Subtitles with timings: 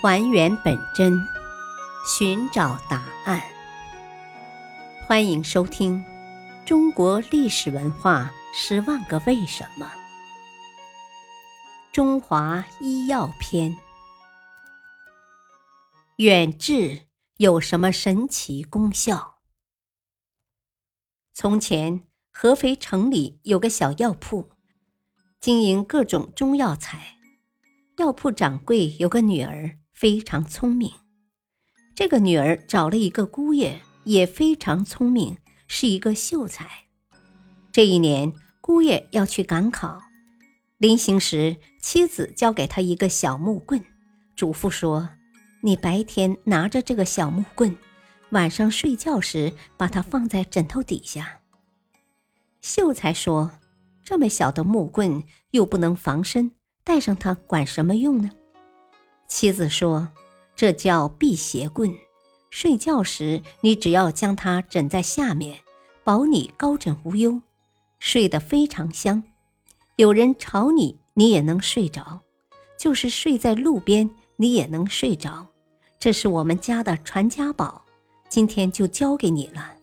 [0.00, 1.26] 还原本真，
[2.06, 3.42] 寻找答案。
[5.04, 5.98] 欢迎收听
[6.64, 9.86] 《中国历史文化十万个为什么》——
[11.92, 13.76] 中华医药篇。
[16.18, 17.08] 远志
[17.38, 19.40] 有什么神奇功效？
[21.34, 24.50] 从前，合肥城里有个小药铺，
[25.40, 27.16] 经营各种中药材。
[27.96, 29.76] 药铺掌柜有个女儿。
[29.98, 30.92] 非常聪明，
[31.92, 36.70] 这个女儿找了一个姑爷，也非常聪明，是一个秀才。
[37.72, 40.00] 这一年，姑爷要去赶考，
[40.76, 43.84] 临行时，妻子交给他一个小木棍，
[44.36, 45.08] 嘱咐说
[45.62, 47.76] ：“你白天拿着这个小木棍，
[48.30, 51.40] 晚上睡觉时把它放在枕头底下。”
[52.62, 53.50] 秀才说
[54.04, 56.52] ：“这么小的木棍又不能防身，
[56.84, 58.30] 带上它管什么用呢？”
[59.28, 60.08] 妻子说
[60.56, 61.94] ：“这叫辟邪棍，
[62.48, 65.60] 睡觉时你只要将它枕在下面，
[66.02, 67.42] 保你高枕无忧，
[67.98, 69.22] 睡得非常香。
[69.96, 72.20] 有人吵你，你也能睡着；
[72.78, 75.46] 就是睡在路边，你也能睡着。
[76.00, 77.84] 这是我们家的传家宝，
[78.30, 79.74] 今天就交给你了。”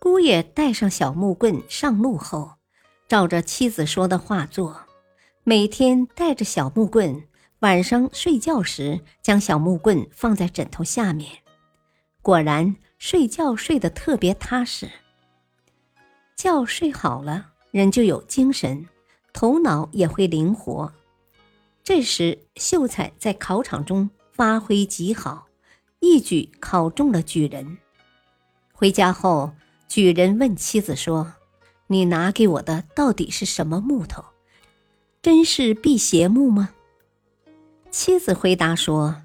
[0.00, 2.52] 姑爷带上小木棍上路后，
[3.06, 4.80] 照着妻子说的话做，
[5.44, 7.26] 每天带着小木棍。
[7.60, 11.30] 晚上睡觉时，将小木棍放在枕头下面，
[12.22, 14.90] 果然睡觉睡得特别踏实。
[16.36, 18.88] 觉睡好了，人就有精神，
[19.34, 20.90] 头脑也会灵活。
[21.84, 25.46] 这时，秀才在考场中发挥极好，
[25.98, 27.76] 一举考中了举人。
[28.72, 29.52] 回家后，
[29.86, 31.34] 举人问妻子说
[31.88, 34.24] ：“你拿给我的到底是什么木头？
[35.20, 36.70] 真是辟邪木吗？”
[37.90, 39.22] 妻子回答说：“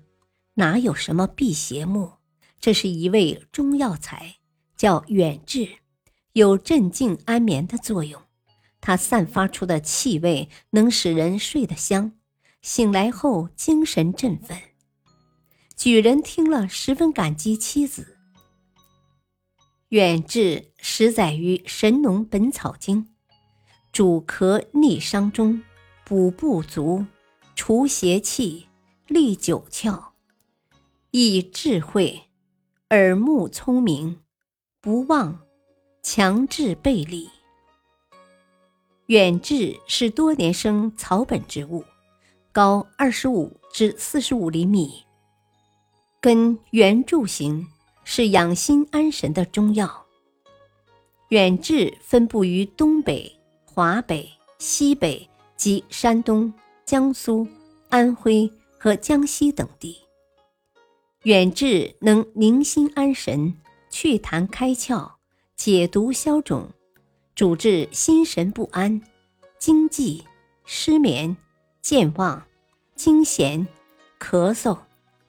[0.55, 2.13] 哪有什么辟邪木？
[2.59, 4.37] 这是一味中药材，
[4.75, 5.69] 叫远志，
[6.33, 8.19] 有镇静安眠的作用。
[8.81, 12.13] 它散发出的气味能使人睡得香，
[12.63, 14.57] 醒来后精神振奋。”
[15.77, 18.17] 举人听了十分感激妻子。
[19.89, 23.05] 远志实载于《神农本草经》，
[23.91, 25.61] 主咳逆伤中，
[26.03, 27.05] 补不足。
[27.55, 28.67] 除邪气，
[29.07, 30.07] 利九窍，
[31.11, 32.23] 益智慧，
[32.89, 34.19] 耳目聪明，
[34.81, 35.39] 不忘，
[36.03, 37.29] 强志背力。
[39.05, 41.85] 远志是多年生草本植物，
[42.51, 45.05] 高二十五至四十五厘米，
[46.19, 47.65] 根圆柱形，
[48.03, 50.05] 是养心安神的中药。
[51.29, 54.29] 远志分布于东北、华北、
[54.59, 56.53] 西北及山东。
[56.85, 57.47] 江苏、
[57.89, 59.97] 安徽和江西等地，
[61.23, 63.55] 远志能宁心安神、
[63.89, 65.13] 祛痰开窍、
[65.55, 66.69] 解毒消肿，
[67.33, 69.01] 主治心神不安、
[69.57, 70.23] 惊悸、
[70.63, 71.35] 失眠、
[71.81, 72.45] 健忘、
[72.93, 73.65] 惊痫、
[74.19, 74.77] 咳嗽、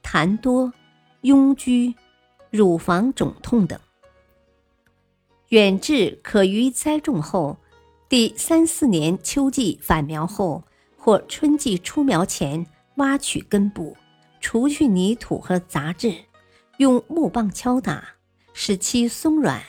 [0.03, 0.71] 痰多、
[1.23, 1.95] 痈疽、
[2.51, 3.79] 乳房肿痛等。
[5.49, 7.57] 远志可于栽种后
[8.07, 10.63] 第三四年秋季返苗后。
[11.07, 13.95] 或春季出苗前，挖取根部，
[14.41, 16.13] 除去泥土和杂质，
[16.79, 18.15] 用木棒敲打，
[18.51, 19.63] 使其松软，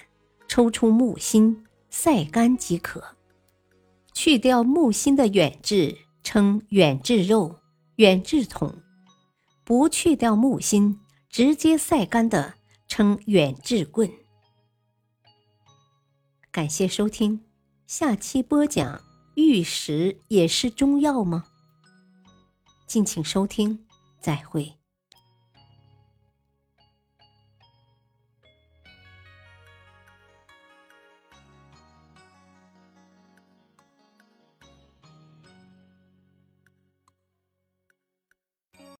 [0.49, 3.15] 抽出木心，晒干即可。
[4.13, 7.61] 去掉木心的远志称远志肉、
[7.95, 8.83] 远志筒；
[9.63, 10.99] 不去掉木心，
[11.31, 12.55] 直接晒干的
[12.89, 14.11] 称远志棍。
[16.51, 17.45] 感谢收听，
[17.87, 19.08] 下期播讲。
[19.39, 21.45] 玉石也是中药吗？
[22.89, 23.87] 敬请收听，
[24.21, 24.78] 再会。